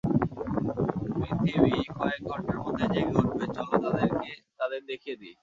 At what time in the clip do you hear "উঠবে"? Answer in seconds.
3.19-3.45